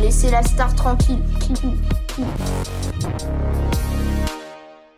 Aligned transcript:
Laisser 0.00 0.30
la 0.30 0.42
star 0.42 0.74
tranquille. 0.74 1.22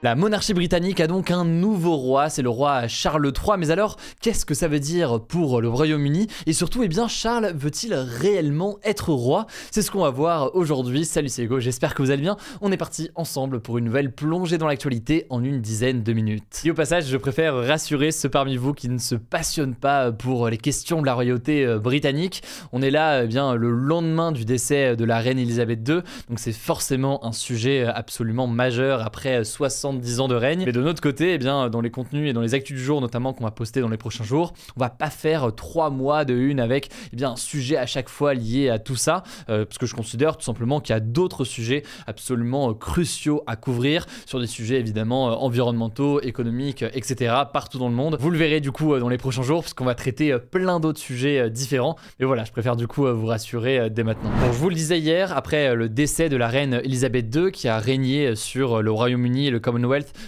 La 0.03 0.15
monarchie 0.15 0.53
britannique 0.53 1.01
a 1.01 1.07
donc 1.07 1.31
un 1.31 1.47
nouveau 1.47 1.97
roi, 1.97 2.29
c'est 2.29 2.43
le 2.43 2.51
roi 2.51 2.87
Charles 2.87 3.27
III. 3.27 3.57
Mais 3.57 3.71
alors, 3.71 3.97
qu'est-ce 4.21 4.45
que 4.45 4.53
ça 4.53 4.69
veut 4.69 4.79
dire 4.79 5.21
pour 5.27 5.63
le 5.63 5.71
Royaume-Uni? 5.71 6.27
Et 6.45 6.53
surtout, 6.53 6.83
eh 6.83 6.89
bien, 6.89 7.09
Charles 7.09 7.55
veut-il 7.57 7.95
réellement 7.95 8.77
être 8.85 9.15
roi? 9.15 9.47
C'est 9.71 9.81
ce 9.81 9.91
qu'on 9.91 10.03
va 10.03 10.11
voir 10.11 10.55
aujourd'hui. 10.55 11.07
Salut, 11.07 11.31
c'est 11.31 11.45
Hugo, 11.45 11.61
j'espère 11.61 11.95
que 11.95 12.03
vous 12.03 12.11
allez 12.11 12.21
bien. 12.21 12.37
On 12.61 12.71
est 12.73 12.77
parti 12.77 13.11
ensemble 13.15 13.61
pour 13.61 13.79
une 13.79 13.87
nouvelle 13.87 14.13
plongée 14.13 14.59
dans 14.59 14.67
l'actualité 14.67 15.25
en 15.31 15.43
une 15.43 15.63
dizaine 15.63 16.03
de 16.03 16.13
minutes. 16.13 16.61
Et 16.67 16.71
au 16.71 16.75
passage, 16.75 17.07
je 17.07 17.17
préfère 17.17 17.55
rassurer 17.55 18.13
ceux 18.13 18.29
parmi 18.29 18.59
vous 18.59 18.75
qui 18.75 18.91
ne 18.91 18.99
se 18.99 19.15
passionnent 19.15 19.75
pas 19.75 20.13
pour 20.13 20.51
les 20.51 20.59
questions 20.59 21.01
de 21.01 21.07
la 21.07 21.15
royauté 21.15 21.65
euh, 21.65 21.79
britannique. 21.79 22.43
On 22.73 22.83
est 22.83 22.91
là, 22.91 23.25
eh 23.25 23.27
bien, 23.27 23.55
le 23.55 23.71
lendemain 23.71 24.31
du 24.31 24.45
décès 24.45 24.95
de 24.95 25.05
la 25.07 25.21
reine 25.21 25.39
Elisabeth 25.39 25.89
II, 25.89 26.01
donc 26.29 26.39
c'est 26.39 26.53
forcément 26.53 27.25
un 27.25 27.33
sujet 27.33 27.87
absolument 27.87 28.47
majeur 28.47 29.01
après 29.01 29.43
60 29.43 29.87
10 30.01 30.21
ans 30.21 30.29
de 30.29 30.35
règne. 30.35 30.65
Mais 30.67 30.73
de 30.73 30.83
notre 30.83 31.01
côté, 31.01 31.35
eh 31.35 31.39
bien, 31.39 31.69
dans 31.71 31.81
les 31.81 31.91
contenus 31.91 32.31
et 32.31 32.33
dans 32.33 32.41
les 32.41 32.55
actus 32.55 32.77
du 32.77 32.83
jour, 32.83 33.01
notamment 33.01 33.33
qu'on 33.33 33.45
va 33.45 33.51
poster 33.51 33.81
dans 33.81 33.89
les 33.89 33.97
prochains 33.97 34.25
jours, 34.25 34.53
on 34.77 34.81
va 34.81 34.91
pas 34.91 35.11
faire 35.11 35.55
trois 35.55 35.91
mois 35.91 36.25
de 36.25 36.35
une 36.35 36.61
avec 36.61 36.91
eh 37.13 37.17
bien, 37.17 37.33
un 37.33 37.37
sujet 37.37 37.77
à 37.77 37.87
chaque 37.87 38.09
fois 38.09 38.35
lié 38.35 38.69
à 38.69 38.79
tout 38.79 38.97
ça, 38.97 39.23
euh, 39.49 39.65
parce 39.65 39.79
que 39.79 39.87
je 39.87 39.95
considère 39.95 40.37
tout 40.37 40.45
simplement 40.45 40.81
qu'il 40.81 40.95
y 40.95 40.97
a 40.97 41.01
d'autres 41.01 41.45
sujets 41.45 41.83
absolument 42.07 42.71
euh, 42.71 42.75
cruciaux 42.75 43.43
à 43.47 43.57
couvrir 43.57 44.07
sur 44.27 44.41
des 44.41 44.47
sujets 44.47 44.79
évidemment 44.79 45.31
euh, 45.31 45.35
environnementaux, 45.35 46.21
économiques, 46.21 46.85
etc. 46.95 47.35
partout 47.53 47.79
dans 47.79 47.89
le 47.89 47.95
monde. 47.95 48.17
Vous 48.21 48.31
le 48.31 48.39
verrez 48.39 48.61
du 48.61 48.73
coup 48.73 48.99
dans 48.99 49.09
les 49.09 49.19
prochains 49.19 49.43
jours, 49.43 49.63
parce 49.63 49.75
qu'on 49.75 49.85
va 49.85 49.95
traiter 49.95 50.37
plein 50.39 50.81
d'autres 50.81 51.01
sujets 51.01 51.51
différents. 51.51 51.97
Mais 52.21 52.27
voilà, 52.27 52.45
je 52.45 52.53
préfère 52.53 52.77
du 52.77 52.87
coup 52.87 53.07
vous 53.07 53.27
rassurer 53.27 53.91
dès 53.91 54.05
maintenant. 54.05 54.31
Je 54.47 54.59
vous 54.59 54.69
le 54.69 54.75
disais 54.75 54.99
hier, 54.99 55.37
après 55.37 55.75
le 55.75 55.89
décès 55.89 56.29
de 56.29 56.37
la 56.37 56.49
reine 56.49 56.81
Elisabeth 56.85 57.35
II 57.35 57.51
qui 57.53 57.69
a 57.69 57.79
régné 57.79 58.35
sur 58.35 58.83
le 58.83 58.91
Royaume-Uni 58.91 59.49
et 59.49 59.51
le 59.51 59.61
Commonwealth 59.61 59.76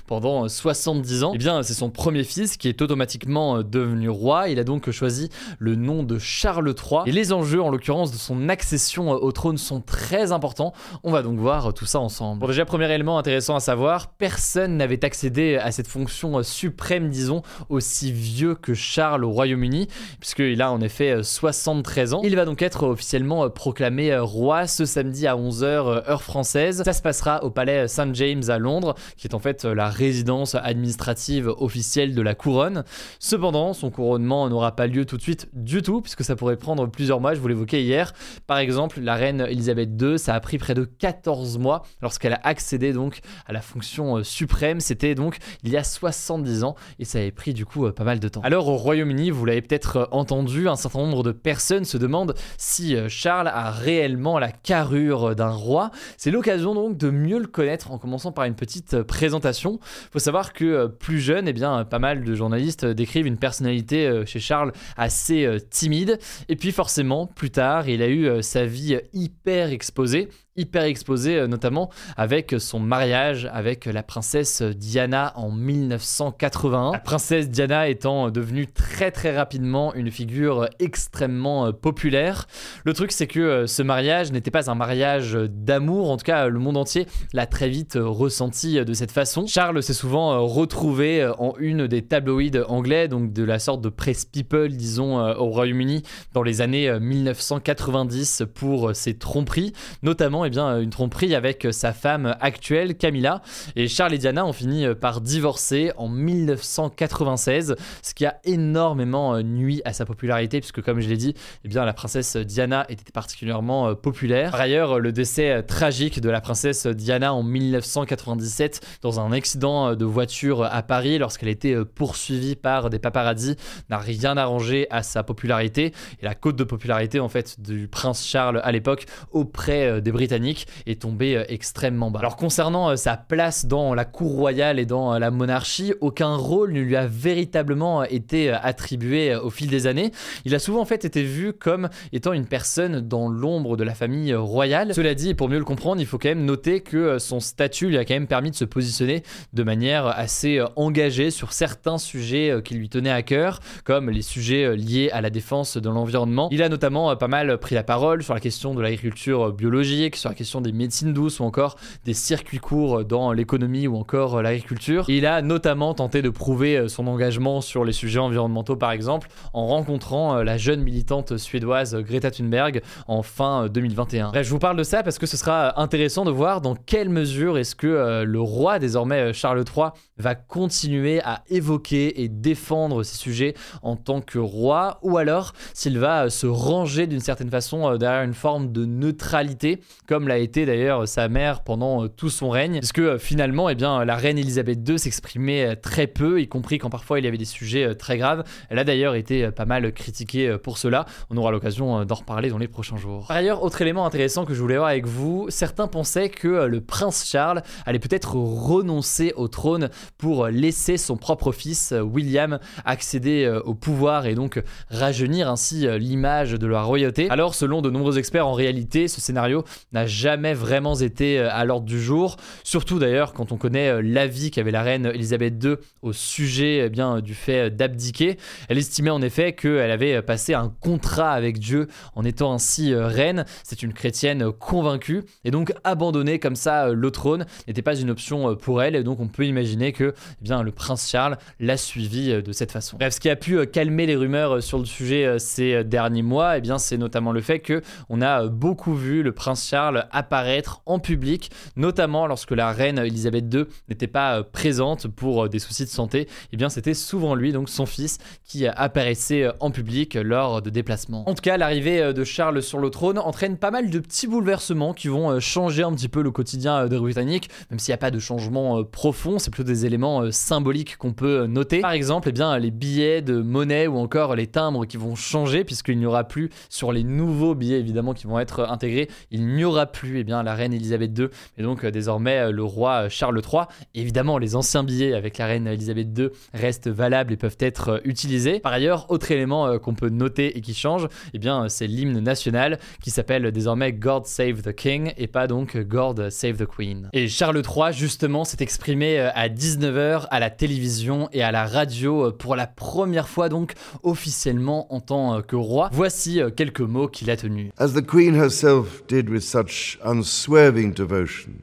pendant 0.06 0.48
70 0.48 1.24
ans, 1.24 1.32
et 1.32 1.36
eh 1.36 1.38
bien 1.38 1.62
c'est 1.62 1.74
son 1.74 1.90
premier 1.90 2.24
fils 2.24 2.56
qui 2.56 2.68
est 2.68 2.82
automatiquement 2.82 3.62
devenu 3.62 4.08
roi. 4.08 4.48
Il 4.48 4.58
a 4.58 4.64
donc 4.64 4.90
choisi 4.90 5.30
le 5.58 5.74
nom 5.74 6.02
de 6.02 6.18
Charles 6.18 6.68
III. 6.68 7.00
Et 7.06 7.12
les 7.12 7.32
enjeux, 7.32 7.62
en 7.62 7.70
l'occurrence, 7.70 8.12
de 8.12 8.16
son 8.16 8.48
accession 8.48 9.10
au 9.10 9.32
trône 9.32 9.58
sont 9.58 9.80
très 9.80 10.32
importants. 10.32 10.72
On 11.02 11.12
va 11.12 11.22
donc 11.22 11.38
voir 11.38 11.72
tout 11.74 11.86
ça 11.86 12.00
ensemble. 12.00 12.40
Bon, 12.40 12.46
déjà, 12.46 12.64
premier 12.64 12.92
élément 12.92 13.18
intéressant 13.18 13.56
à 13.56 13.60
savoir, 13.60 14.08
personne 14.12 14.76
n'avait 14.76 15.04
accédé 15.04 15.56
à 15.56 15.72
cette 15.72 15.88
fonction 15.88 16.42
suprême, 16.42 17.10
disons, 17.10 17.42
aussi 17.68 18.12
vieux 18.12 18.54
que 18.54 18.74
Charles 18.74 19.24
au 19.24 19.30
Royaume-Uni, 19.30 19.88
puisqu'il 20.20 20.60
a 20.62 20.70
en 20.72 20.80
effet 20.80 21.22
73 21.22 22.14
ans. 22.14 22.20
Il 22.24 22.36
va 22.36 22.44
donc 22.44 22.62
être 22.62 22.84
officiellement 22.84 23.48
proclamé 23.50 24.16
roi 24.18 24.66
ce 24.66 24.84
samedi 24.84 25.26
à 25.26 25.36
11h 25.36 26.08
heure 26.08 26.22
française. 26.22 26.82
Ça 26.84 26.92
se 26.92 27.02
passera 27.02 27.44
au 27.44 27.50
palais 27.50 27.88
St 27.88 28.14
James 28.14 28.42
à 28.48 28.58
Londres, 28.58 28.94
qui 29.16 29.26
est 29.26 29.34
en 29.34 29.37
fait 29.38 29.64
la 29.64 29.88
résidence 29.88 30.54
administrative 30.54 31.48
officielle 31.48 32.14
de 32.14 32.22
la 32.22 32.34
couronne. 32.34 32.84
Cependant, 33.18 33.72
son 33.72 33.90
couronnement 33.90 34.48
n'aura 34.48 34.74
pas 34.74 34.86
lieu 34.86 35.04
tout 35.04 35.16
de 35.16 35.22
suite 35.22 35.48
du 35.52 35.82
tout, 35.82 36.00
puisque 36.00 36.24
ça 36.24 36.36
pourrait 36.36 36.56
prendre 36.56 36.86
plusieurs 36.86 37.20
mois, 37.20 37.34
je 37.34 37.40
vous 37.40 37.48
l'évoquais 37.48 37.82
hier. 37.82 38.12
Par 38.46 38.58
exemple, 38.58 39.00
la 39.00 39.14
reine 39.14 39.46
Elisabeth 39.48 39.90
II, 40.00 40.18
ça 40.18 40.34
a 40.34 40.40
pris 40.40 40.58
près 40.58 40.74
de 40.74 40.84
14 40.84 41.58
mois 41.58 41.82
lorsqu'elle 42.02 42.32
a 42.34 42.40
accédé 42.42 42.92
donc 42.92 43.20
à 43.46 43.52
la 43.52 43.60
fonction 43.60 44.18
euh, 44.18 44.22
suprême. 44.22 44.80
C'était 44.80 45.14
donc 45.14 45.38
il 45.62 45.70
y 45.70 45.76
a 45.76 45.84
70 45.84 46.64
ans, 46.64 46.74
et 46.98 47.04
ça 47.04 47.18
avait 47.18 47.30
pris 47.30 47.54
du 47.54 47.64
coup 47.64 47.86
euh, 47.86 47.92
pas 47.92 48.04
mal 48.04 48.20
de 48.20 48.28
temps. 48.28 48.40
Alors 48.42 48.68
au 48.68 48.76
Royaume-Uni, 48.76 49.30
vous 49.30 49.44
l'avez 49.44 49.62
peut-être 49.62 49.96
euh, 49.96 50.04
entendu, 50.10 50.68
un 50.68 50.76
certain 50.76 51.00
nombre 51.00 51.22
de 51.22 51.32
personnes 51.32 51.84
se 51.84 51.98
demandent 51.98 52.34
si 52.56 52.96
Charles 53.08 53.48
a 53.48 53.70
réellement 53.70 54.38
la 54.38 54.50
carrure 54.50 55.34
d'un 55.34 55.50
roi. 55.50 55.90
C'est 56.16 56.30
l'occasion 56.30 56.74
donc 56.74 56.96
de 56.96 57.10
mieux 57.10 57.38
le 57.38 57.46
connaître 57.46 57.90
en 57.90 57.98
commençant 57.98 58.32
par 58.32 58.44
une 58.44 58.54
petite 58.54 59.02
présentation 59.02 59.27
il 59.28 59.78
faut 60.12 60.18
savoir 60.18 60.52
que 60.52 60.64
euh, 60.64 60.88
plus 60.88 61.20
jeune, 61.20 61.48
eh 61.48 61.52
bien, 61.52 61.84
pas 61.84 61.98
mal 61.98 62.24
de 62.24 62.34
journalistes 62.34 62.84
euh, 62.84 62.94
décrivent 62.94 63.26
une 63.26 63.38
personnalité 63.38 64.06
euh, 64.06 64.24
chez 64.26 64.40
Charles 64.40 64.72
assez 64.96 65.46
timide. 65.70 66.18
Et 66.48 66.56
puis 66.56 66.72
forcément, 66.72 67.26
plus 67.26 67.50
tard, 67.50 67.88
il 67.88 68.02
a 68.02 68.08
eu 68.08 68.42
sa 68.42 68.64
vie 68.64 68.98
hyper 69.12 69.70
exposée 69.70 70.28
hyper 70.58 70.82
exposé, 70.82 71.36
euh, 71.36 71.46
notamment 71.46 71.88
avec 72.16 72.54
son 72.58 72.80
mariage 72.80 73.48
avec 73.52 73.86
la 73.86 74.02
princesse 74.02 74.60
Diana 74.60 75.32
en 75.36 75.50
1981. 75.50 76.92
La 76.92 76.98
princesse 76.98 77.48
Diana 77.48 77.88
étant 77.88 78.30
devenue 78.30 78.66
très 78.66 79.10
très 79.10 79.34
rapidement 79.34 79.94
une 79.94 80.10
figure 80.10 80.68
extrêmement 80.80 81.66
euh, 81.66 81.72
populaire. 81.72 82.46
Le 82.84 82.92
truc 82.92 83.12
c'est 83.12 83.28
que 83.28 83.40
euh, 83.40 83.66
ce 83.66 83.82
mariage 83.82 84.32
n'était 84.32 84.50
pas 84.50 84.70
un 84.70 84.74
mariage 84.74 85.34
d'amour, 85.34 86.10
en 86.10 86.16
tout 86.16 86.24
cas 86.24 86.48
le 86.48 86.58
monde 86.58 86.76
entier 86.76 87.06
l'a 87.32 87.46
très 87.46 87.68
vite 87.68 87.96
ressenti 88.00 88.84
de 88.84 88.92
cette 88.94 89.12
façon. 89.12 89.46
Charles 89.46 89.82
s'est 89.82 89.94
souvent 89.94 90.44
retrouvé 90.46 91.24
en 91.38 91.54
une 91.58 91.86
des 91.86 92.02
tabloïds 92.02 92.60
anglais, 92.66 93.06
donc 93.06 93.32
de 93.32 93.44
la 93.44 93.60
sorte 93.60 93.80
de 93.80 93.88
press 93.88 94.24
people 94.24 94.68
disons 94.68 95.18
au 95.18 95.46
Royaume-Uni 95.46 96.02
dans 96.32 96.42
les 96.42 96.60
années 96.60 96.98
1990 96.98 98.42
pour 98.54 98.96
ses 98.96 99.16
tromperies, 99.16 99.72
notamment 100.02 100.44
eh 100.48 100.50
bien, 100.50 100.80
une 100.80 100.90
tromperie 100.90 101.34
avec 101.34 101.68
sa 101.70 101.92
femme 101.92 102.36
actuelle, 102.40 102.96
Camilla. 102.96 103.42
Et 103.76 103.86
Charles 103.88 104.14
et 104.14 104.18
Diana 104.18 104.44
ont 104.44 104.52
fini 104.52 104.86
par 104.94 105.20
divorcer 105.20 105.92
en 105.96 106.08
1996, 106.08 107.76
ce 108.02 108.14
qui 108.14 108.26
a 108.26 108.38
énormément 108.44 109.34
euh, 109.34 109.42
nuit 109.42 109.82
à 109.84 109.92
sa 109.92 110.04
popularité, 110.04 110.60
puisque 110.60 110.82
comme 110.82 111.00
je 111.00 111.08
l'ai 111.08 111.16
dit, 111.16 111.34
eh 111.64 111.68
bien, 111.68 111.84
la 111.84 111.92
princesse 111.92 112.36
Diana 112.36 112.86
était 112.88 113.12
particulièrement 113.12 113.88
euh, 113.88 113.94
populaire. 113.94 114.50
Par 114.50 114.60
ailleurs, 114.60 114.98
le 114.98 115.12
décès 115.12 115.50
euh, 115.50 115.62
tragique 115.62 116.20
de 116.20 116.30
la 116.30 116.40
princesse 116.40 116.86
Diana 116.86 117.34
en 117.34 117.42
1997 117.42 118.80
dans 119.02 119.20
un 119.20 119.32
accident 119.32 119.94
de 119.94 120.04
voiture 120.04 120.64
à 120.64 120.82
Paris 120.82 121.18
lorsqu'elle 121.18 121.48
était 121.48 121.76
poursuivie 121.84 122.56
par 122.56 122.90
des 122.90 122.98
paparazzis 122.98 123.56
n'a 123.90 123.98
rien 123.98 124.36
arrangé 124.36 124.86
à 124.90 125.02
sa 125.02 125.22
popularité 125.22 125.92
et 126.20 126.24
la 126.24 126.34
cote 126.34 126.56
de 126.56 126.64
popularité 126.64 127.20
en 127.20 127.28
fait 127.28 127.60
du 127.60 127.88
prince 127.88 128.26
Charles 128.26 128.60
à 128.64 128.72
l'époque 128.72 129.06
auprès 129.32 130.00
des 130.00 130.12
Britanniques 130.12 130.37
est 130.86 131.02
tombé 131.02 131.36
euh, 131.36 131.44
extrêmement 131.48 132.10
bas. 132.10 132.20
Alors 132.20 132.36
concernant 132.36 132.90
euh, 132.90 132.96
sa 132.96 133.16
place 133.16 133.66
dans 133.66 133.94
la 133.94 134.04
cour 134.04 134.32
royale 134.32 134.78
et 134.78 134.86
dans 134.86 135.14
euh, 135.14 135.18
la 135.18 135.30
monarchie, 135.30 135.94
aucun 136.00 136.34
rôle 136.36 136.72
ne 136.72 136.80
lui 136.80 136.96
a 136.96 137.06
véritablement 137.06 138.04
été 138.04 138.50
attribué 138.50 139.34
au 139.34 139.50
fil 139.50 139.68
des 139.68 139.86
années. 139.86 140.12
Il 140.44 140.54
a 140.54 140.58
souvent 140.58 140.80
en 140.80 140.84
fait 140.84 141.04
été 141.04 141.22
vu 141.22 141.52
comme 141.52 141.88
étant 142.12 142.32
une 142.32 142.46
personne 142.46 143.00
dans 143.00 143.28
l'ombre 143.28 143.76
de 143.76 143.84
la 143.84 143.94
famille 143.94 144.34
royale. 144.34 144.94
Cela 144.94 145.14
dit, 145.14 145.34
pour 145.34 145.48
mieux 145.48 145.58
le 145.58 145.64
comprendre, 145.64 146.00
il 146.00 146.06
faut 146.06 146.18
quand 146.18 146.28
même 146.28 146.44
noter 146.44 146.80
que 146.80 147.18
son 147.18 147.40
statut 147.40 147.88
lui 147.88 147.98
a 147.98 148.04
quand 148.04 148.14
même 148.14 148.26
permis 148.26 148.50
de 148.50 148.56
se 148.56 148.64
positionner 148.64 149.22
de 149.52 149.62
manière 149.62 150.06
assez 150.06 150.60
engagée 150.76 151.30
sur 151.30 151.52
certains 151.52 151.98
sujets 151.98 152.60
qui 152.64 152.74
lui 152.74 152.88
tenaient 152.88 153.10
à 153.10 153.22
cœur, 153.22 153.60
comme 153.84 154.10
les 154.10 154.22
sujets 154.22 154.76
liés 154.76 155.10
à 155.12 155.20
la 155.20 155.30
défense 155.30 155.76
de 155.76 155.88
l'environnement. 155.88 156.48
Il 156.50 156.62
a 156.62 156.68
notamment 156.68 157.14
pas 157.16 157.28
mal 157.28 157.58
pris 157.58 157.74
la 157.74 157.82
parole 157.82 158.22
sur 158.22 158.34
la 158.34 158.40
question 158.40 158.74
de 158.74 158.82
l'agriculture 158.82 159.52
biologique, 159.52 160.16
sur 160.18 160.28
la 160.28 160.34
question 160.34 160.60
des 160.60 160.72
médecines 160.72 161.12
douces 161.12 161.40
ou 161.40 161.44
encore 161.44 161.76
des 162.04 162.14
circuits 162.14 162.58
courts 162.58 163.04
dans 163.04 163.32
l'économie 163.32 163.86
ou 163.86 163.96
encore 163.96 164.42
l'agriculture. 164.42 165.04
Il 165.08 165.26
a 165.26 165.42
notamment 165.42 165.94
tenté 165.94 166.22
de 166.22 166.30
prouver 166.30 166.76
euh, 166.76 166.88
son 166.88 167.06
engagement 167.06 167.60
sur 167.60 167.84
les 167.84 167.92
sujets 167.92 168.18
environnementaux 168.18 168.76
par 168.76 168.92
exemple 168.92 169.28
en 169.52 169.66
rencontrant 169.66 170.36
euh, 170.36 170.44
la 170.44 170.56
jeune 170.58 170.82
militante 170.82 171.36
suédoise 171.36 171.96
Greta 171.96 172.30
Thunberg 172.30 172.82
en 173.06 173.22
fin 173.22 173.68
2021. 173.68 174.28
Euh, 174.28 174.30
Bref, 174.30 174.46
je 174.46 174.50
vous 174.50 174.58
parle 174.58 174.76
de 174.76 174.82
ça 174.82 175.02
parce 175.02 175.18
que 175.18 175.26
ce 175.26 175.36
sera 175.36 175.80
intéressant 175.80 176.24
de 176.24 176.30
voir 176.30 176.60
dans 176.60 176.74
quelle 176.74 177.08
mesure 177.08 177.58
est-ce 177.58 177.74
que 177.74 178.24
le 178.24 178.40
roi 178.40 178.78
désormais 178.78 179.32
Charles 179.32 179.64
III 179.64 179.88
va 180.18 180.34
continuer 180.34 181.20
à 181.22 181.42
évoquer 181.48 182.22
et 182.22 182.28
défendre 182.28 183.02
ces 183.02 183.16
sujets 183.16 183.54
en 183.82 183.96
tant 183.96 184.20
que 184.20 184.38
roi 184.38 184.98
ou 185.02 185.16
alors 185.18 185.52
s'il 185.74 185.98
va 185.98 186.30
se 186.30 186.46
ranger 186.46 187.06
d'une 187.06 187.20
certaine 187.20 187.50
façon 187.50 187.96
derrière 187.96 188.22
une 188.22 188.34
forme 188.34 188.72
de 188.72 188.84
neutralité 188.84 189.80
comme 190.06 190.28
l'a 190.28 190.38
été 190.38 190.66
d'ailleurs 190.66 191.06
sa 191.06 191.28
mère 191.28 191.62
pendant 191.62 192.04
euh, 192.04 192.08
tout 192.08 192.30
son 192.30 192.50
règne, 192.50 192.78
puisque 192.78 192.98
euh, 192.98 193.18
finalement, 193.18 193.68
eh 193.68 193.74
bien, 193.74 194.04
la 194.04 194.16
reine 194.16 194.38
Elisabeth 194.38 194.88
II 194.88 194.98
s'exprimait 194.98 195.72
euh, 195.72 195.74
très 195.74 196.06
peu, 196.06 196.40
y 196.40 196.48
compris 196.48 196.78
quand 196.78 196.90
parfois 196.90 197.18
il 197.18 197.24
y 197.24 197.28
avait 197.28 197.38
des 197.38 197.44
sujets 197.44 197.84
euh, 197.84 197.94
très 197.94 198.18
graves. 198.18 198.44
Elle 198.70 198.78
a 198.78 198.84
d'ailleurs 198.84 199.14
été 199.14 199.44
euh, 199.44 199.50
pas 199.50 199.64
mal 199.64 199.92
critiquée 199.92 200.48
euh, 200.48 200.58
pour 200.58 200.78
cela. 200.78 201.06
On 201.30 201.36
aura 201.36 201.50
l'occasion 201.50 202.00
euh, 202.00 202.04
d'en 202.04 202.16
reparler 202.16 202.50
dans 202.50 202.58
les 202.58 202.68
prochains 202.68 202.96
jours. 202.96 203.26
Par 203.28 203.36
ailleurs, 203.36 203.62
autre 203.62 203.80
élément 203.82 204.06
intéressant 204.06 204.44
que 204.44 204.54
je 204.54 204.60
voulais 204.60 204.76
voir 204.76 204.88
avec 204.88 205.06
vous, 205.06 205.46
certains 205.50 205.88
pensaient 205.88 206.28
que 206.28 206.48
euh, 206.48 206.66
le 206.66 206.80
prince 206.80 207.26
Charles 207.26 207.62
allait 207.86 207.98
peut-être 207.98 208.34
renoncer 208.34 209.32
au 209.36 209.48
trône 209.48 209.90
pour 210.16 210.48
laisser 210.48 210.96
son 210.96 211.16
propre 211.16 211.52
fils 211.52 211.92
euh, 211.92 212.00
William 212.00 212.58
accéder 212.84 213.44
euh, 213.44 213.60
au 213.60 213.74
pouvoir 213.74 214.26
et 214.26 214.34
donc 214.34 214.62
rajeunir 214.90 215.50
ainsi 215.50 215.86
euh, 215.86 215.98
l'image 215.98 216.52
de 216.52 216.66
la 216.66 216.82
royauté. 216.82 217.28
Alors, 217.30 217.54
selon 217.54 217.82
de 217.82 217.90
nombreux 217.90 218.18
experts, 218.18 218.46
en 218.46 218.52
réalité, 218.52 219.08
ce 219.08 219.20
scénario 219.20 219.64
n'a 219.92 220.06
jamais 220.06 220.54
vraiment 220.54 220.94
été 220.94 221.38
à 221.38 221.64
l'ordre 221.64 221.86
du 221.86 222.00
jour. 222.00 222.36
Surtout 222.64 222.98
d'ailleurs 222.98 223.32
quand 223.32 223.52
on 223.52 223.56
connaît 223.56 224.02
l'avis 224.02 224.50
qu'avait 224.50 224.70
la 224.70 224.82
reine 224.82 225.06
Elisabeth 225.06 225.62
II 225.62 225.76
au 226.02 226.12
sujet 226.12 226.84
eh 226.86 226.88
bien, 226.88 227.20
du 227.20 227.34
fait 227.34 227.70
d'abdiquer. 227.70 228.38
Elle 228.68 228.78
estimait 228.78 229.10
en 229.10 229.22
effet 229.22 229.52
qu'elle 229.52 229.90
avait 229.90 230.22
passé 230.22 230.54
un 230.54 230.72
contrat 230.80 231.32
avec 231.32 231.58
Dieu 231.58 231.88
en 232.14 232.24
étant 232.24 232.52
ainsi 232.52 232.94
reine. 232.94 233.44
C'est 233.64 233.82
une 233.82 233.92
chrétienne 233.92 234.52
convaincue 234.52 235.24
et 235.44 235.50
donc 235.50 235.72
abandonner 235.84 236.38
comme 236.38 236.56
ça 236.56 236.88
le 236.88 237.10
trône 237.10 237.46
n'était 237.66 237.82
pas 237.82 237.96
une 237.96 238.10
option 238.10 238.54
pour 238.56 238.82
elle 238.82 238.96
et 238.96 239.02
donc 239.02 239.20
on 239.20 239.28
peut 239.28 239.46
imaginer 239.46 239.92
que 239.92 239.97
eh 240.00 240.42
bien, 240.42 240.62
le 240.62 240.72
prince 240.72 241.08
Charles 241.08 241.38
l'a 241.60 241.76
suivi 241.76 242.30
euh, 242.30 242.42
de 242.42 242.52
cette 242.52 242.72
façon. 242.72 242.96
Bref, 242.98 243.14
ce 243.14 243.20
qui 243.20 243.30
a 243.30 243.36
pu 243.36 243.58
euh, 243.58 243.66
calmer 243.66 244.06
les 244.06 244.16
rumeurs 244.16 244.56
euh, 244.56 244.60
sur 244.60 244.78
le 244.78 244.84
sujet 244.84 245.38
ces 245.38 245.84
derniers 245.84 246.22
mois, 246.22 246.58
eh 246.58 246.60
bien, 246.60 246.78
c'est 246.78 246.96
notamment 246.96 247.32
le 247.32 247.40
fait 247.40 247.60
que 247.60 247.82
on 248.08 248.22
a 248.22 248.46
beaucoup 248.46 248.94
vu 248.94 249.22
le 249.22 249.32
prince 249.32 249.66
Charles 249.66 250.06
apparaître 250.10 250.82
en 250.86 250.98
public, 250.98 251.50
notamment 251.76 252.26
lorsque 252.26 252.52
la 252.52 252.72
reine 252.72 252.98
Elisabeth 252.98 253.52
II 253.52 253.64
n'était 253.88 254.06
pas 254.06 254.42
présente 254.42 255.08
pour 255.08 255.48
des 255.48 255.58
soucis 255.58 255.84
de 255.84 255.90
santé. 255.90 256.28
Eh 256.52 256.56
bien, 256.56 256.68
c'était 256.68 256.94
souvent 256.94 257.34
lui, 257.34 257.52
donc 257.52 257.68
son 257.68 257.86
fils, 257.86 258.18
qui 258.44 258.66
apparaissait 258.66 259.48
en 259.60 259.70
public 259.70 260.14
lors 260.14 260.62
de 260.62 260.70
déplacements. 260.70 261.28
En 261.28 261.34
tout 261.34 261.42
cas, 261.42 261.56
l'arrivée 261.56 262.12
de 262.12 262.24
Charles 262.24 262.62
sur 262.62 262.78
le 262.78 262.90
trône 262.90 263.18
entraîne 263.18 263.56
pas 263.56 263.70
mal 263.70 263.90
de 263.90 263.98
petits 263.98 264.26
bouleversements 264.26 264.94
qui 264.94 265.08
vont 265.08 265.38
changer 265.40 265.82
un 265.82 265.92
petit 265.92 266.08
peu 266.08 266.22
le 266.22 266.30
quotidien 266.30 266.86
des 266.86 266.98
Britanniques, 266.98 267.50
même 267.70 267.78
s'il 267.78 267.92
n'y 267.92 267.96
a 267.96 267.98
pas 267.98 268.10
de 268.10 268.18
changement 268.18 268.84
profond, 268.84 269.38
c'est 269.38 269.50
plutôt 269.50 269.68
des 269.68 269.86
éléments 269.88 270.22
euh, 270.22 270.30
symboliques 270.30 270.96
qu'on 270.96 271.12
peut 271.12 271.40
euh, 271.40 271.46
noter. 271.46 271.80
Par 271.80 271.92
exemple, 271.92 272.28
eh 272.28 272.32
bien, 272.32 272.56
les 272.58 272.70
billets 272.70 273.22
de 273.22 273.40
monnaie 273.40 273.86
ou 273.88 273.96
encore 273.96 274.36
les 274.36 274.46
timbres 274.46 274.86
qui 274.86 274.96
vont 274.96 275.16
changer, 275.16 275.64
puisqu'il 275.64 275.98
n'y 275.98 276.06
aura 276.06 276.24
plus 276.24 276.50
sur 276.68 276.92
les 276.92 277.02
nouveaux 277.02 277.54
billets 277.54 277.80
évidemment 277.80 278.14
qui 278.14 278.26
vont 278.26 278.38
être 278.38 278.60
euh, 278.60 278.68
intégrés, 278.68 279.08
il 279.30 279.46
n'y 279.46 279.64
aura 279.64 279.86
plus 279.86 280.20
eh 280.20 280.24
bien, 280.24 280.42
la 280.42 280.54
reine 280.54 280.72
Elisabeth 280.72 281.18
II, 281.18 281.28
mais 281.56 281.64
donc 281.64 281.84
désormais 281.84 282.52
le 282.52 282.62
roi 282.62 283.08
Charles 283.08 283.40
III. 283.40 283.62
Évidemment, 283.94 284.38
les 284.38 284.54
anciens 284.54 284.84
billets 284.84 285.14
avec 285.14 285.38
la 285.38 285.46
reine 285.46 285.66
Elisabeth 285.66 286.08
II 286.16 286.28
restent 286.54 286.88
valables 286.88 287.32
et 287.32 287.36
peuvent 287.36 287.56
être 287.58 288.00
utilisés. 288.04 288.60
Par 288.60 288.72
ailleurs, 288.72 289.10
autre 289.10 289.30
élément 289.32 289.78
qu'on 289.78 289.94
peut 289.94 290.10
noter 290.10 290.56
et 290.56 290.60
qui 290.60 290.74
change, 290.74 291.08
eh 291.32 291.38
bien, 291.38 291.68
c'est 291.68 291.86
l'hymne 291.86 292.20
national 292.20 292.78
qui 293.02 293.10
s'appelle 293.10 293.50
désormais 293.50 293.92
God 293.92 294.26
Save 294.26 294.62
the 294.62 294.74
King 294.74 295.12
et 295.16 295.26
pas 295.26 295.46
donc 295.46 295.76
God 295.76 296.30
Save 296.30 296.56
the 296.56 296.66
Queen. 296.66 297.08
Et 297.12 297.28
Charles 297.28 297.62
III, 297.64 297.92
justement, 297.92 298.44
s'est 298.44 298.58
exprimé 298.60 299.18
à 299.18 299.48
19h 299.78 300.26
à 300.30 300.40
la 300.40 300.50
télévision 300.50 301.28
et 301.32 301.42
à 301.42 301.52
la 301.52 301.66
radio 301.66 302.26
euh, 302.26 302.30
pour 302.32 302.56
la 302.56 302.66
première 302.66 303.28
fois 303.28 303.48
donc 303.48 303.74
officiellement 304.02 304.92
en 304.92 305.00
tant 305.00 305.36
euh, 305.36 305.42
que 305.42 305.56
roi. 305.56 305.88
Voici 305.92 306.40
euh, 306.40 306.50
quelques 306.50 306.80
mots 306.80 307.08
qu'il 307.08 307.30
a 307.30 307.36
tenus. 307.36 307.70
As 307.78 307.92
the 307.92 308.04
Queen 308.04 308.34
herself 308.34 309.06
did 309.06 309.28
with 309.28 309.42
such 309.42 309.98
unswerving 310.04 310.92
devotion, 310.92 311.62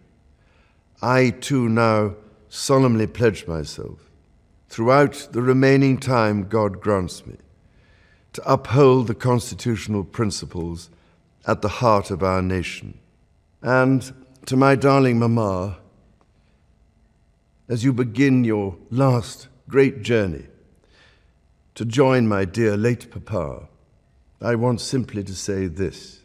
I 1.02 1.32
too 1.32 1.68
now 1.68 2.14
solemnly 2.50 3.08
pledge 3.08 3.46
myself, 3.48 4.10
throughout 4.70 5.30
the 5.34 5.42
remaining 5.42 6.00
time 6.00 6.48
God 6.48 6.80
grants 6.80 7.26
me, 7.26 7.36
to 8.34 8.42
uphold 8.46 9.08
the 9.08 9.16
constitutional 9.16 10.04
principles 10.04 10.90
at 11.46 11.62
the 11.62 11.82
heart 11.82 12.12
of 12.12 12.24
our 12.24 12.42
nation. 12.42 12.98
And 13.62 14.14
to 14.46 14.56
my 14.56 14.76
darling 14.76 15.20
Mamma, 15.20 15.78
as 17.68 17.84
you 17.84 17.94
begin 17.94 18.44
your 18.44 18.78
last 18.90 19.48
great 19.68 20.02
journey 20.02 20.46
to 21.74 21.86
join 21.86 22.28
my 22.28 22.46
dear 22.46 22.78
late 22.78 23.12
Papa, 23.12 23.68
I 24.42 24.56
want 24.56 24.82
simply 24.82 25.24
to 25.24 25.36
say 25.36 25.68
this. 25.68 26.20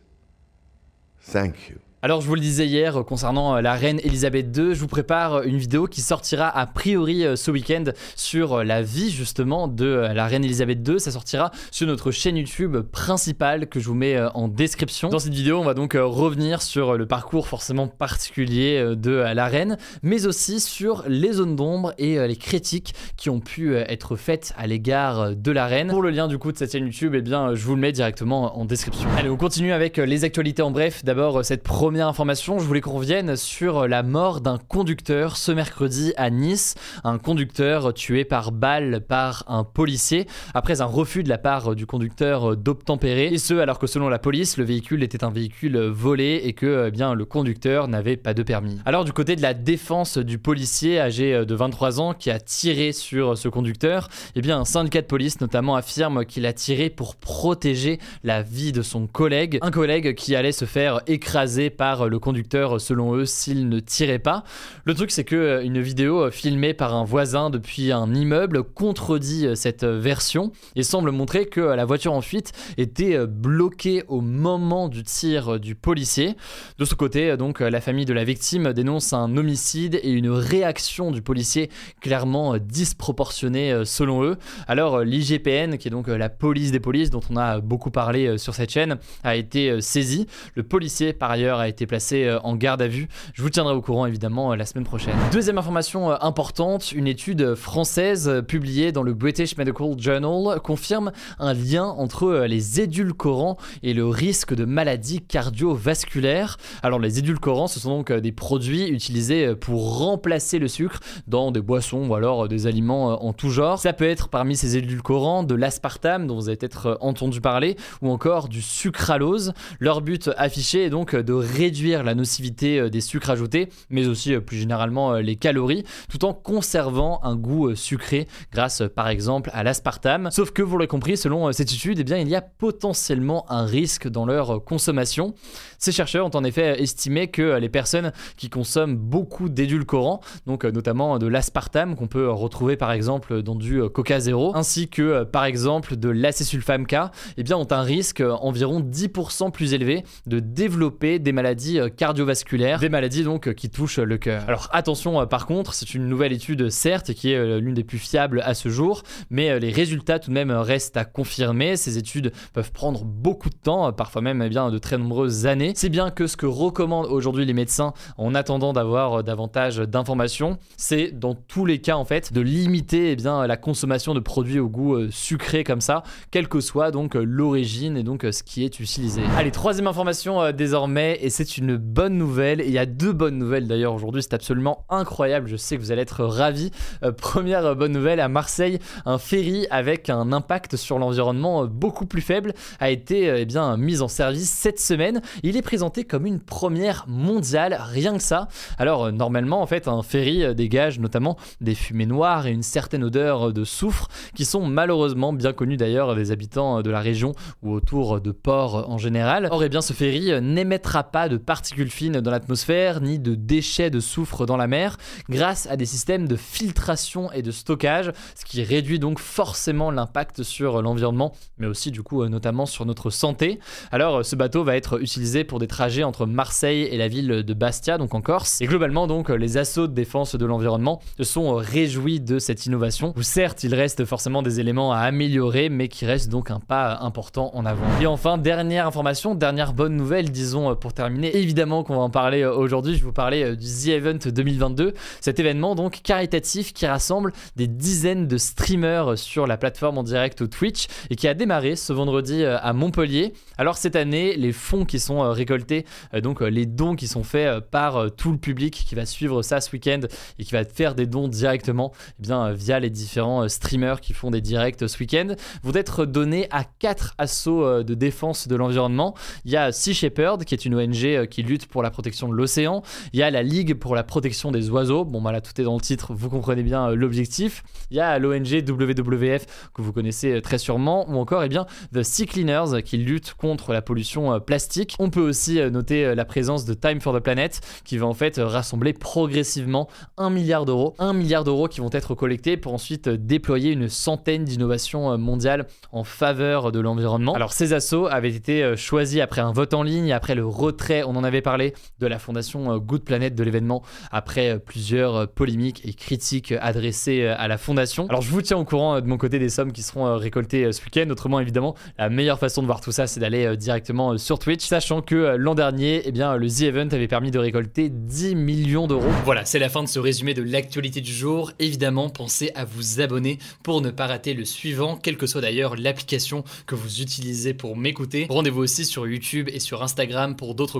Thank 1.20 1.68
you. 1.70 1.80
Alors 2.02 2.22
je 2.22 2.26
vous 2.26 2.34
le 2.34 2.40
disais 2.40 2.66
hier 2.66 2.96
euh, 2.96 3.02
concernant 3.02 3.56
euh, 3.56 3.60
la 3.60 3.74
reine 3.74 4.00
Elisabeth 4.02 4.56
II, 4.56 4.74
je 4.74 4.80
vous 4.80 4.86
prépare 4.86 5.34
euh, 5.34 5.42
une 5.42 5.58
vidéo 5.58 5.86
qui 5.86 6.00
sortira 6.00 6.48
a 6.48 6.64
priori 6.64 7.26
ce 7.36 7.50
week-end 7.50 7.84
sur 8.16 8.64
la 8.64 8.80
vie 8.80 9.10
justement 9.10 9.68
de 9.68 10.08
la 10.14 10.26
reine 10.26 10.42
Elisabeth 10.42 10.78
II. 10.88 10.98
Ça 10.98 11.10
sortira 11.10 11.50
sur 11.70 11.86
notre 11.86 12.10
chaîne 12.10 12.38
YouTube 12.38 12.78
principale 12.78 13.66
que 13.66 13.80
je 13.80 13.88
vous 13.88 13.94
mets 13.94 14.18
en 14.34 14.48
description. 14.48 15.10
Dans 15.10 15.18
cette 15.18 15.34
vidéo, 15.34 15.58
on 15.58 15.64
va 15.64 15.74
donc 15.74 15.92
revenir 15.94 16.62
sur 16.62 16.96
le 16.96 17.04
parcours 17.04 17.46
forcément 17.46 17.86
particulier 17.86 18.94
de 18.96 19.10
la 19.10 19.46
reine, 19.46 19.76
mais 20.02 20.26
aussi 20.26 20.60
sur 20.60 21.04
les 21.06 21.34
zones 21.34 21.56
d'ombre 21.56 21.92
et 21.98 22.26
les 22.26 22.36
critiques 22.36 22.94
qui 23.16 23.28
ont 23.28 23.40
pu 23.40 23.76
être 23.76 24.16
faites 24.16 24.54
à 24.56 24.66
l'égard 24.66 25.36
de 25.36 25.52
la 25.52 25.66
reine. 25.66 25.88
Pour 25.88 26.02
le 26.02 26.10
lien 26.10 26.28
du 26.28 26.38
coup 26.38 26.52
de 26.52 26.56
cette 26.56 26.72
chaîne 26.72 26.84
YouTube, 26.84 27.14
eh 27.14 27.22
bien 27.22 27.54
je 27.54 27.64
vous 27.64 27.74
le 27.74 27.80
mets 27.80 27.92
directement 27.92 28.58
en 28.58 28.64
description. 28.64 29.08
Allez, 29.18 29.28
on 29.28 29.36
continue 29.36 29.72
avec 29.72 29.98
les 29.98 30.24
actualités 30.24 30.62
en 30.62 30.70
bref. 30.70 31.04
D'abord 31.04 31.44
cette 31.44 31.62
première 31.62 31.89
information, 31.98 32.60
je 32.60 32.64
voulais 32.64 32.80
qu'on 32.80 32.92
revienne 32.92 33.34
sur 33.34 33.88
la 33.88 34.04
mort 34.04 34.40
d'un 34.40 34.58
conducteur 34.58 35.36
ce 35.36 35.50
mercredi 35.50 36.12
à 36.16 36.30
Nice, 36.30 36.76
un 37.02 37.18
conducteur 37.18 37.92
tué 37.92 38.24
par 38.24 38.52
balle 38.52 39.00
par 39.00 39.44
un 39.48 39.64
policier 39.64 40.28
après 40.54 40.80
un 40.82 40.84
refus 40.84 41.24
de 41.24 41.28
la 41.28 41.38
part 41.38 41.74
du 41.74 41.86
conducteur 41.86 42.56
d'obtempérer. 42.56 43.26
Et 43.32 43.38
ce 43.38 43.54
alors 43.54 43.80
que 43.80 43.88
selon 43.88 44.08
la 44.08 44.20
police, 44.20 44.56
le 44.56 44.64
véhicule 44.64 45.02
était 45.02 45.24
un 45.24 45.30
véhicule 45.30 45.78
volé 45.78 46.42
et 46.44 46.52
que 46.52 46.86
eh 46.86 46.90
bien 46.92 47.14
le 47.14 47.24
conducteur 47.24 47.88
n'avait 47.88 48.16
pas 48.16 48.34
de 48.34 48.44
permis. 48.44 48.78
Alors 48.84 49.04
du 49.04 49.12
côté 49.12 49.34
de 49.34 49.42
la 49.42 49.54
défense 49.54 50.18
du 50.18 50.38
policier 50.38 51.00
âgé 51.00 51.44
de 51.44 51.54
23 51.54 52.00
ans 52.00 52.14
qui 52.14 52.30
a 52.30 52.38
tiré 52.38 52.92
sur 52.92 53.36
ce 53.36 53.48
conducteur, 53.48 54.08
eh 54.36 54.40
bien 54.40 54.60
un 54.60 54.64
syndicat 54.64 55.00
de 55.00 55.06
police 55.06 55.40
notamment 55.40 55.74
affirme 55.74 56.24
qu'il 56.24 56.46
a 56.46 56.52
tiré 56.52 56.90
pour 56.90 57.16
protéger 57.16 57.98
la 58.22 58.42
vie 58.42 58.70
de 58.70 58.82
son 58.82 59.06
collègue, 59.06 59.58
un 59.62 59.70
collègue 59.70 60.14
qui 60.14 60.36
allait 60.36 60.52
se 60.52 60.66
faire 60.66 61.00
écraser 61.06 61.70
par 61.80 62.10
le 62.10 62.18
conducteur 62.18 62.78
selon 62.78 63.14
eux 63.14 63.24
s'il 63.24 63.70
ne 63.70 63.80
tirait 63.80 64.18
pas. 64.18 64.44
Le 64.84 64.92
truc 64.92 65.10
c'est 65.10 65.24
que 65.24 65.34
euh, 65.34 65.64
une 65.64 65.80
vidéo 65.80 66.30
filmée 66.30 66.74
par 66.74 66.94
un 66.94 67.04
voisin 67.04 67.48
depuis 67.48 67.90
un 67.90 68.12
immeuble 68.14 68.64
contredit 68.64 69.46
euh, 69.46 69.54
cette 69.54 69.84
version 69.84 70.52
et 70.76 70.82
semble 70.82 71.10
montrer 71.10 71.46
que 71.46 71.62
la 71.62 71.86
voiture 71.86 72.12
en 72.12 72.20
fuite 72.20 72.52
était 72.76 73.14
euh, 73.14 73.26
bloquée 73.26 74.04
au 74.08 74.20
moment 74.20 74.88
du 74.88 75.04
tir 75.04 75.58
du 75.58 75.74
policier. 75.74 76.36
De 76.78 76.84
ce 76.84 76.94
côté, 76.94 77.38
donc 77.38 77.60
la 77.60 77.80
famille 77.80 78.04
de 78.04 78.12
la 78.12 78.24
victime 78.24 78.74
dénonce 78.74 79.14
un 79.14 79.34
homicide 79.38 79.98
et 80.02 80.10
une 80.10 80.28
réaction 80.28 81.10
du 81.10 81.22
policier 81.22 81.70
clairement 82.02 82.58
disproportionnée 82.58 83.72
euh, 83.72 83.84
selon 83.84 84.22
eux. 84.22 84.36
Alors 84.68 84.96
euh, 84.96 85.04
l'IGPN, 85.04 85.76
qui 85.78 85.88
est 85.88 85.90
donc 85.90 86.08
euh, 86.08 86.18
la 86.18 86.28
police 86.28 86.72
des 86.72 86.80
polices 86.80 87.10
dont 87.10 87.20
on 87.30 87.36
a 87.36 87.60
beaucoup 87.60 87.90
parlé 87.90 88.26
euh, 88.26 88.38
sur 88.38 88.54
cette 88.54 88.70
chaîne, 88.70 88.98
a 89.24 89.36
été 89.36 89.70
euh, 89.70 89.80
saisi. 89.80 90.26
Le 90.54 90.62
policier 90.62 91.12
par 91.12 91.30
ailleurs 91.30 91.58
a 91.58 91.68
été 91.70 91.86
placé 91.86 92.24
euh, 92.24 92.38
en 92.40 92.54
garde 92.56 92.82
à 92.82 92.88
vue. 92.88 93.08
Je 93.32 93.42
vous 93.42 93.48
tiendrai 93.48 93.74
au 93.74 93.80
courant 93.80 94.04
évidemment 94.04 94.52
euh, 94.52 94.56
la 94.56 94.66
semaine 94.66 94.84
prochaine. 94.84 95.14
Deuxième 95.32 95.56
information 95.56 96.10
euh, 96.10 96.16
importante, 96.20 96.92
une 96.92 97.06
étude 97.06 97.54
française 97.54 98.42
publiée 98.46 98.92
dans 98.92 99.02
le 99.02 99.14
British 99.14 99.56
Medical 99.56 99.98
Journal 99.98 100.60
confirme 100.60 101.12
un 101.38 101.54
lien 101.54 101.84
entre 101.84 102.44
les 102.46 102.80
édulcorants 102.80 103.56
et 103.82 103.94
le 103.94 104.06
risque 104.06 104.54
de 104.54 104.64
maladies 104.64 105.20
cardiovasculaires. 105.20 106.58
Alors 106.82 106.98
les 106.98 107.18
édulcorants, 107.18 107.68
ce 107.68 107.80
sont 107.80 107.90
donc 107.96 108.12
des 108.12 108.32
produits 108.32 108.88
utilisés 108.88 109.54
pour 109.54 109.98
remplacer 109.98 110.58
le 110.58 110.68
sucre 110.68 111.00
dans 111.26 111.50
des 111.50 111.60
boissons 111.60 112.08
ou 112.08 112.14
alors 112.14 112.48
des 112.48 112.66
aliments 112.66 113.24
en 113.24 113.32
tout 113.32 113.50
genre. 113.50 113.78
Ça 113.78 113.92
peut 113.92 114.08
être 114.08 114.28
parmi 114.28 114.56
ces 114.56 114.76
édulcorants 114.76 115.44
de 115.44 115.54
l'aspartame 115.54 116.26
dont 116.26 116.36
vous 116.36 116.48
avez 116.48 116.56
peut-être 116.56 116.98
entendu 117.00 117.40
parler 117.40 117.76
ou 118.02 118.10
encore 118.10 118.48
du 118.48 118.60
sucralose. 118.60 119.52
Leur 119.78 120.02
but 120.02 120.30
affiché 120.36 120.84
est 120.84 120.90
donc 120.90 121.14
de 121.14 121.32
réduire 121.60 122.02
la 122.04 122.14
nocivité 122.14 122.80
euh, 122.80 122.88
des 122.88 123.02
sucres 123.02 123.28
ajoutés, 123.28 123.68
mais 123.90 124.06
aussi 124.06 124.34
euh, 124.34 124.40
plus 124.40 124.56
généralement 124.56 125.12
euh, 125.12 125.20
les 125.20 125.36
calories, 125.36 125.84
tout 126.08 126.24
en 126.24 126.32
conservant 126.32 127.20
un 127.22 127.36
goût 127.36 127.74
sucré 127.74 128.26
grâce 128.50 128.82
par 128.96 129.08
exemple 129.08 129.50
à 129.52 129.62
l'aspartame. 129.62 130.30
Sauf 130.30 130.52
que 130.52 130.62
vous 130.62 130.76
l'aurez 130.76 130.86
compris, 130.86 131.18
selon 131.18 131.52
cette 131.52 131.70
étude, 131.72 131.98
eh 131.98 132.04
bien, 132.04 132.16
il 132.16 132.28
y 132.28 132.34
a 132.34 132.40
potentiellement 132.40 133.44
un 133.50 133.66
risque 133.66 134.08
dans 134.08 134.24
leur 134.24 134.64
consommation. 134.64 135.34
Ces 135.78 135.92
chercheurs 135.92 136.26
ont 136.26 136.34
en 136.34 136.44
effet 136.44 136.82
estimé 136.82 137.28
que 137.28 137.58
les 137.58 137.68
personnes 137.68 138.12
qui 138.36 138.48
consomment 138.48 138.96
beaucoup 138.96 139.48
d'édulcorants, 139.48 140.20
donc 140.46 140.64
notamment 140.64 141.18
de 141.18 141.26
l'aspartame 141.26 141.94
qu'on 141.94 142.06
peut 142.06 142.30
retrouver 142.30 142.76
par 142.76 142.92
exemple 142.92 143.42
dans 143.42 143.54
du 143.54 143.82
Coca 143.90 144.20
Zéro, 144.20 144.56
ainsi 144.56 144.88
que 144.88 145.24
par 145.24 145.44
exemple 145.44 145.96
de 145.96 146.08
l'acésulfame 146.08 146.86
K, 146.86 146.96
eh 147.36 147.42
bien 147.42 147.56
ont 147.56 147.70
un 147.70 147.82
risque 147.82 148.22
environ 148.40 148.80
10% 148.80 149.50
plus 149.50 149.74
élevé 149.74 150.04
de 150.26 150.40
développer 150.40 151.18
des 151.18 151.32
maladies 151.32 151.49
euh, 151.78 151.88
cardiovasculaires, 151.88 152.78
des 152.78 152.88
maladies 152.88 153.24
donc 153.24 153.48
euh, 153.48 153.52
qui 153.52 153.70
touchent 153.70 153.98
le 153.98 154.18
cœur. 154.18 154.44
Alors 154.46 154.68
attention 154.72 155.26
par 155.26 155.46
contre, 155.46 155.74
c'est 155.74 155.94
une 155.94 156.06
nouvelle 156.08 156.32
étude 156.32 156.70
certes 156.70 157.12
qui 157.12 157.32
est 157.32 157.60
l'une 157.60 157.74
des 157.74 157.84
plus 157.84 157.98
fiables 157.98 158.42
à 158.44 158.54
ce 158.54 158.68
jour, 158.68 159.02
mais 159.30 159.58
les 159.58 159.70
résultats 159.70 160.18
tout 160.18 160.30
de 160.30 160.34
même 160.34 160.50
restent 160.50 160.96
à 160.96 161.04
confirmer. 161.04 161.76
Ces 161.76 161.98
études 161.98 162.32
peuvent 162.52 162.72
prendre 162.72 163.04
beaucoup 163.04 163.50
de 163.50 163.54
temps, 163.54 163.92
parfois 163.92 164.22
même 164.22 164.42
eh 164.42 164.48
bien 164.48 164.70
de 164.70 164.78
très 164.78 164.98
nombreuses 164.98 165.46
années. 165.46 165.72
C'est 165.74 165.88
bien 165.88 166.10
que 166.10 166.26
ce 166.26 166.36
que 166.36 166.46
recommandent 166.46 167.06
aujourd'hui 167.06 167.44
les 167.44 167.52
médecins 167.52 167.92
en 168.16 168.34
attendant 168.34 168.72
d'avoir 168.72 169.22
davantage 169.24 169.78
d'informations, 169.78 170.58
c'est 170.76 171.10
dans 171.12 171.34
tous 171.34 171.66
les 171.66 171.80
cas 171.80 171.96
en 171.96 172.04
fait 172.04 172.32
de 172.32 172.40
limiter 172.40 173.12
eh 173.12 173.16
bien 173.16 173.46
la 173.46 173.56
consommation 173.56 174.14
de 174.14 174.20
produits 174.20 174.58
au 174.58 174.68
goût 174.68 175.10
sucré 175.10 175.64
comme 175.64 175.80
ça, 175.80 176.02
quelle 176.30 176.48
que 176.48 176.60
soit 176.60 176.90
donc 176.90 177.14
l'origine 177.14 177.96
et 177.96 178.02
donc 178.02 178.26
ce 178.30 178.42
qui 178.42 178.64
est 178.64 178.80
utilisé. 178.80 179.22
Allez, 179.36 179.50
troisième 179.50 179.86
information 179.86 180.52
désormais, 180.52 181.18
et 181.20 181.30
c'est 181.40 181.56
une 181.56 181.78
bonne 181.78 182.18
nouvelle. 182.18 182.60
il 182.60 182.70
y 182.70 182.76
a 182.76 182.84
deux 182.84 183.14
bonnes 183.14 183.38
nouvelles 183.38 183.66
d'ailleurs 183.66 183.94
aujourd'hui, 183.94 184.22
c'est 184.22 184.34
absolument 184.34 184.84
incroyable. 184.90 185.48
Je 185.48 185.56
sais 185.56 185.78
que 185.78 185.80
vous 185.80 185.90
allez 185.90 186.02
être 186.02 186.22
ravis. 186.22 186.70
première 187.16 187.74
bonne 187.74 187.92
nouvelle 187.92 188.20
à 188.20 188.28
Marseille, 188.28 188.78
un 189.06 189.16
ferry 189.16 189.66
avec 189.70 190.10
un 190.10 190.32
impact 190.32 190.76
sur 190.76 190.98
l'environnement 190.98 191.64
beaucoup 191.64 192.04
plus 192.04 192.20
faible 192.20 192.52
a 192.78 192.90
été 192.90 193.32
eh 193.34 193.46
bien 193.46 193.78
mis 193.78 194.02
en 194.02 194.08
service 194.08 194.50
cette 194.50 194.78
semaine. 194.78 195.22
Il 195.42 195.56
est 195.56 195.62
présenté 195.62 196.04
comme 196.04 196.26
une 196.26 196.40
première 196.40 197.06
mondiale, 197.08 197.78
rien 197.80 198.18
que 198.18 198.22
ça. 198.22 198.48
Alors 198.76 199.10
normalement 199.10 199.62
en 199.62 199.66
fait 199.66 199.88
un 199.88 200.02
ferry 200.02 200.54
dégage 200.54 201.00
notamment 201.00 201.38
des 201.62 201.74
fumées 201.74 202.04
noires 202.04 202.46
et 202.48 202.50
une 202.50 202.62
certaine 202.62 203.02
odeur 203.02 203.54
de 203.54 203.64
soufre 203.64 204.08
qui 204.34 204.44
sont 204.44 204.66
malheureusement 204.66 205.32
bien 205.32 205.54
connues 205.54 205.78
d'ailleurs 205.78 206.14
des 206.14 206.32
habitants 206.32 206.82
de 206.82 206.90
la 206.90 207.00
région 207.00 207.32
ou 207.62 207.72
autour 207.72 208.20
de 208.20 208.30
ports 208.30 208.90
en 208.90 208.98
général. 208.98 209.48
Or 209.50 209.64
eh 209.64 209.70
bien 209.70 209.80
ce 209.80 209.94
ferry 209.94 210.32
n'émettra 210.42 211.04
pas 211.04 211.19
de 211.28 211.36
particules 211.36 211.90
fines 211.90 212.20
dans 212.20 212.30
l'atmosphère 212.30 213.00
ni 213.00 213.18
de 213.18 213.34
déchets 213.34 213.90
de 213.90 214.00
soufre 214.00 214.46
dans 214.46 214.56
la 214.56 214.66
mer 214.66 214.96
grâce 215.28 215.66
à 215.66 215.76
des 215.76 215.86
systèmes 215.86 216.28
de 216.28 216.36
filtration 216.36 217.30
et 217.32 217.42
de 217.42 217.50
stockage, 217.50 218.12
ce 218.34 218.44
qui 218.44 218.62
réduit 218.62 218.98
donc 218.98 219.18
forcément 219.18 219.90
l'impact 219.90 220.42
sur 220.42 220.82
l'environnement 220.82 221.32
mais 221.58 221.66
aussi 221.66 221.90
du 221.90 222.02
coup 222.02 222.24
notamment 222.26 222.66
sur 222.66 222.86
notre 222.86 223.10
santé. 223.10 223.60
Alors 223.90 224.24
ce 224.24 224.36
bateau 224.36 224.64
va 224.64 224.76
être 224.76 225.00
utilisé 225.02 225.44
pour 225.44 225.58
des 225.58 225.66
trajets 225.66 226.04
entre 226.04 226.26
Marseille 226.26 226.82
et 226.82 226.96
la 226.96 227.08
ville 227.08 227.28
de 227.28 227.54
Bastia, 227.54 227.98
donc 227.98 228.14
en 228.14 228.20
Corse. 228.20 228.60
Et 228.60 228.66
globalement, 228.66 229.06
donc, 229.06 229.28
les 229.28 229.56
assauts 229.56 229.86
de 229.86 229.92
défense 229.92 230.34
de 230.36 230.46
l'environnement 230.46 231.00
se 231.16 231.24
sont 231.24 231.54
réjouis 231.54 232.20
de 232.20 232.38
cette 232.38 232.66
innovation, 232.66 233.12
où 233.16 233.22
certes, 233.22 233.64
il 233.64 233.74
reste 233.74 234.04
forcément 234.04 234.42
des 234.42 234.60
éléments 234.60 234.92
à 234.92 234.98
améliorer, 234.98 235.68
mais 235.68 235.88
qui 235.88 236.06
reste 236.06 236.28
donc 236.28 236.50
un 236.50 236.60
pas 236.60 236.98
important 237.00 237.50
en 237.54 237.66
avant. 237.66 237.86
Et 238.00 238.06
enfin, 238.06 238.38
dernière 238.38 238.86
information, 238.86 239.34
dernière 239.34 239.72
bonne 239.72 239.96
nouvelle, 239.96 240.30
disons, 240.30 240.74
pour 240.76 240.92
terminer, 240.92 241.09
évidemment 241.22 241.84
qu'on 241.84 241.96
va 241.96 242.02
en 242.02 242.10
parler 242.10 242.44
aujourd'hui, 242.44 242.96
je 242.96 243.04
vous 243.04 243.12
parler 243.12 243.44
euh, 243.44 243.56
du 243.56 243.66
The 243.66 243.88
Event 243.88 244.18
2022, 244.26 244.94
cet 245.20 245.38
événement 245.38 245.74
donc 245.74 246.00
caritatif 246.02 246.72
qui 246.72 246.86
rassemble 246.86 247.32
des 247.56 247.66
dizaines 247.66 248.26
de 248.26 248.38
streamers 248.38 249.18
sur 249.18 249.46
la 249.46 249.56
plateforme 249.56 249.98
en 249.98 250.02
direct 250.02 250.48
Twitch 250.48 250.86
et 251.10 251.16
qui 251.16 251.28
a 251.28 251.34
démarré 251.34 251.76
ce 251.76 251.92
vendredi 251.92 252.42
euh, 252.42 252.58
à 252.60 252.72
Montpellier. 252.72 253.32
Alors 253.58 253.76
cette 253.76 253.96
année, 253.96 254.36
les 254.36 254.52
fonds 254.52 254.84
qui 254.84 254.98
sont 254.98 255.22
euh, 255.22 255.30
récoltés, 255.30 255.84
donc 256.22 256.40
les 256.40 256.66
dons 256.66 256.96
qui 256.96 257.08
sont 257.08 257.24
faits 257.24 257.40
euh, 257.46 257.60
par 257.60 257.96
euh, 257.96 258.08
tout 258.08 258.32
le 258.32 258.38
public 258.38 258.84
qui 258.86 258.94
va 258.94 259.06
suivre 259.06 259.42
ça 259.42 259.60
ce 259.60 259.70
week-end 259.72 260.00
et 260.38 260.44
qui 260.44 260.52
va 260.52 260.64
faire 260.64 260.94
des 260.94 261.06
dons 261.06 261.28
directement 261.28 261.92
eh 262.18 262.22
bien, 262.22 262.46
euh, 262.46 262.52
via 262.52 262.80
les 262.80 262.90
différents 262.90 263.48
streamers 263.48 264.00
qui 264.00 264.12
font 264.12 264.30
des 264.30 264.40
directs 264.40 264.88
ce 264.88 264.98
week-end, 264.98 265.34
vont 265.62 265.74
être 265.74 266.04
donnés 266.06 266.48
à 266.50 266.64
quatre 266.64 267.14
assauts 267.18 267.82
de 267.82 267.94
défense 267.94 268.48
de 268.48 268.56
l'environnement. 268.56 269.14
Il 269.44 269.50
y 269.50 269.56
a 269.56 269.72
Sea 269.72 269.94
Shepherd, 269.94 270.44
qui 270.44 270.54
est 270.54 270.64
une 270.64 270.74
ONG 270.74 270.99
qui 271.30 271.42
lutte 271.42 271.66
pour 271.66 271.82
la 271.82 271.90
protection 271.90 272.28
de 272.28 272.34
l'océan. 272.34 272.82
Il 273.12 273.18
y 273.18 273.22
a 273.22 273.30
la 273.30 273.42
Ligue 273.42 273.74
pour 273.74 273.94
la 273.94 274.04
protection 274.04 274.50
des 274.50 274.70
oiseaux. 274.70 275.04
Bon, 275.04 275.20
voilà, 275.20 275.40
tout 275.40 275.58
est 275.60 275.64
dans 275.64 275.74
le 275.74 275.80
titre, 275.80 276.12
vous 276.14 276.30
comprenez 276.30 276.62
bien 276.62 276.90
l'objectif. 276.90 277.62
Il 277.90 277.96
y 277.96 278.00
a 278.00 278.18
l'ONG 278.18 278.64
WWF, 278.66 279.70
que 279.74 279.82
vous 279.82 279.92
connaissez 279.92 280.40
très 280.42 280.58
sûrement, 280.58 281.08
ou 281.10 281.16
encore 281.16 281.42
eh 281.42 281.48
bien, 281.48 281.66
The 281.94 282.02
Sea 282.02 282.26
Cleaners, 282.26 282.82
qui 282.84 282.96
lutte 282.96 283.34
contre 283.34 283.72
la 283.72 283.82
pollution 283.82 284.38
plastique. 284.40 284.96
On 284.98 285.10
peut 285.10 285.20
aussi 285.20 285.60
noter 285.70 286.14
la 286.14 286.24
présence 286.24 286.64
de 286.64 286.74
Time 286.74 287.00
for 287.00 287.14
the 287.14 287.20
Planet, 287.20 287.60
qui 287.84 287.98
va 287.98 288.06
en 288.06 288.14
fait 288.14 288.38
rassembler 288.38 288.92
progressivement 288.92 289.88
un 290.16 290.30
milliard 290.30 290.64
d'euros. 290.64 290.94
Un 290.98 291.12
milliard 291.12 291.44
d'euros 291.44 291.68
qui 291.68 291.80
vont 291.80 291.90
être 291.92 292.14
collectés 292.14 292.56
pour 292.56 292.74
ensuite 292.74 293.08
déployer 293.08 293.72
une 293.72 293.88
centaine 293.88 294.44
d'innovations 294.44 295.16
mondiales 295.18 295.66
en 295.92 296.04
faveur 296.04 296.72
de 296.72 296.80
l'environnement. 296.80 297.34
Alors 297.34 297.52
ces 297.52 297.72
assauts 297.72 298.06
avaient 298.06 298.34
été 298.34 298.62
euh, 298.62 298.76
choisis 298.76 299.20
après 299.20 299.40
un 299.40 299.52
vote 299.52 299.74
en 299.74 299.82
ligne, 299.82 300.12
après 300.12 300.34
le 300.34 300.46
retrait, 300.46 300.89
on 301.06 301.16
en 301.16 301.24
avait 301.24 301.42
parlé, 301.42 301.74
de 301.98 302.06
la 302.06 302.18
fondation 302.18 302.72
euh, 302.72 302.78
Good 302.78 303.04
Planet 303.04 303.34
de 303.34 303.42
l'événement, 303.42 303.82
après 304.10 304.50
euh, 304.50 304.58
plusieurs 304.58 305.28
polémiques 305.28 305.82
et 305.84 305.94
critiques 305.94 306.52
adressées 306.60 307.26
à 307.26 307.48
la 307.48 307.58
fondation. 307.58 308.06
Alors 308.08 308.22
je 308.22 308.30
vous 308.30 308.42
tiens 308.42 308.56
au 308.56 308.64
courant 308.64 309.00
de 309.00 309.06
mon 309.06 309.16
côté 309.16 309.38
des 309.38 309.48
sommes 309.48 309.72
qui 309.72 309.82
seront 309.82 310.16
récoltées 310.16 310.72
ce 310.72 310.82
week-end. 310.82 311.08
Autrement 311.10 311.40
évidemment, 311.40 311.74
la 311.98 312.08
meilleure 312.08 312.38
façon 312.38 312.62
de 312.62 312.66
voir 312.66 312.80
tout 312.80 312.92
ça, 312.92 313.06
c'est 313.06 313.20
d'aller 313.20 313.56
directement 313.56 314.18
sur 314.18 314.38
Twitch, 314.38 314.66
sachant 314.66 315.02
que 315.02 315.36
l'an 315.36 315.54
dernier, 315.54 316.02
eh 316.04 316.12
bien, 316.12 316.36
le 316.36 316.48
The 316.48 316.62
Event 316.62 316.88
avait 316.92 317.08
permis 317.08 317.30
de 317.30 317.38
récolter 317.38 317.88
10 317.88 318.34
millions 318.34 318.86
d'euros. 318.86 319.10
Voilà, 319.24 319.44
c'est 319.44 319.58
la 319.58 319.68
fin 319.68 319.82
de 319.82 319.88
ce 319.88 319.98
résumé 319.98 320.34
de 320.34 320.42
l'actualité 320.42 321.00
du 321.00 321.12
jour. 321.12 321.52
Évidemment, 321.58 322.08
pensez 322.08 322.50
à 322.54 322.64
vous 322.64 323.00
abonner 323.00 323.38
pour 323.62 323.80
ne 323.80 323.90
pas 323.90 324.06
rater 324.06 324.34
le 324.34 324.44
suivant, 324.44 324.96
quelle 324.96 325.16
que 325.16 325.26
soit 325.26 325.40
d'ailleurs 325.40 325.76
l'application 325.76 326.44
que 326.66 326.74
vous 326.74 327.00
utilisez 327.00 327.54
pour 327.54 327.76
m'écouter. 327.76 328.26
Rendez-vous 328.28 328.62
aussi 328.62 328.84
sur 328.84 329.06
YouTube 329.06 329.48
et 329.52 329.60
sur 329.60 329.82
Instagram 329.82 330.36
pour 330.36 330.54
d'autres 330.54 330.79